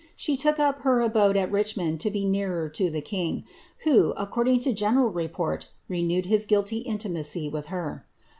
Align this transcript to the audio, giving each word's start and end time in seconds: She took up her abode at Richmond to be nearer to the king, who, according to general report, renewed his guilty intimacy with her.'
She 0.15 0.35
took 0.35 0.57
up 0.57 0.81
her 0.81 0.99
abode 0.99 1.37
at 1.37 1.51
Richmond 1.51 1.99
to 1.99 2.09
be 2.09 2.25
nearer 2.25 2.67
to 2.69 2.89
the 2.89 3.01
king, 3.01 3.43
who, 3.83 4.13
according 4.17 4.57
to 4.61 4.73
general 4.73 5.11
report, 5.11 5.69
renewed 5.87 6.25
his 6.25 6.47
guilty 6.47 6.79
intimacy 6.79 7.47
with 7.47 7.67
her.' 7.67 8.07